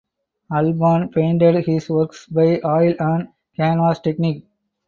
[0.51, 4.47] Alban painted his works by oil on canvas technique.